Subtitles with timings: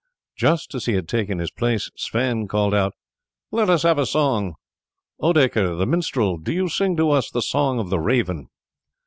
[0.35, 2.95] Just as he had taken his place, Sweyn called out:
[3.51, 4.55] "Let us have a song.
[5.21, 8.47] Odoacre the minstrel, do you sing to us the song of the Raven."